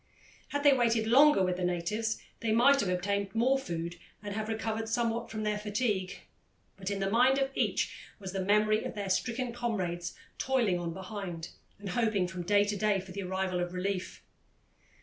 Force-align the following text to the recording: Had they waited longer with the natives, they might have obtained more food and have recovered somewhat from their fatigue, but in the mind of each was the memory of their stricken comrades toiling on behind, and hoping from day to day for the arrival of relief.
Had 0.47 0.63
they 0.63 0.73
waited 0.73 1.05
longer 1.05 1.43
with 1.43 1.57
the 1.57 1.63
natives, 1.63 2.17
they 2.39 2.51
might 2.51 2.79
have 2.79 2.89
obtained 2.89 3.35
more 3.35 3.59
food 3.59 3.97
and 4.23 4.33
have 4.33 4.49
recovered 4.49 4.89
somewhat 4.89 5.29
from 5.29 5.43
their 5.43 5.59
fatigue, 5.59 6.21
but 6.75 6.89
in 6.89 6.99
the 6.99 7.09
mind 7.11 7.37
of 7.37 7.51
each 7.53 7.95
was 8.17 8.33
the 8.33 8.43
memory 8.43 8.83
of 8.83 8.95
their 8.95 9.11
stricken 9.11 9.53
comrades 9.53 10.15
toiling 10.39 10.79
on 10.79 10.91
behind, 10.91 11.49
and 11.77 11.89
hoping 11.89 12.27
from 12.27 12.41
day 12.41 12.63
to 12.63 12.75
day 12.75 12.99
for 12.99 13.11
the 13.11 13.21
arrival 13.21 13.59
of 13.59 13.75
relief. 13.75 14.23